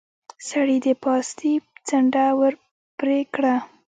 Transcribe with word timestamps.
سړي 0.47 0.77
د 0.85 0.87
پاستي 1.03 1.53
څنډه 1.87 2.25
ور 2.39 2.53
پرې 2.97 3.19
کړه. 3.33 3.55